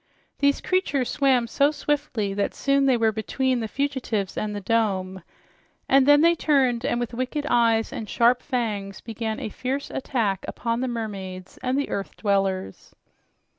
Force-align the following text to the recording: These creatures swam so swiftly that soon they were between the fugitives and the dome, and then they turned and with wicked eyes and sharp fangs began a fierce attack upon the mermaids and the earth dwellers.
These 0.39 0.61
creatures 0.61 1.09
swam 1.11 1.45
so 1.45 1.69
swiftly 1.69 2.33
that 2.33 2.55
soon 2.55 2.87
they 2.87 2.97
were 2.97 3.11
between 3.11 3.59
the 3.59 3.67
fugitives 3.67 4.35
and 4.35 4.55
the 4.55 4.59
dome, 4.59 5.21
and 5.87 6.07
then 6.07 6.21
they 6.21 6.33
turned 6.33 6.83
and 6.83 6.99
with 6.99 7.13
wicked 7.13 7.45
eyes 7.47 7.93
and 7.93 8.09
sharp 8.09 8.41
fangs 8.41 8.99
began 8.99 9.39
a 9.39 9.49
fierce 9.49 9.91
attack 9.91 10.43
upon 10.47 10.81
the 10.81 10.87
mermaids 10.87 11.59
and 11.61 11.77
the 11.77 11.89
earth 11.89 12.17
dwellers. 12.17 12.95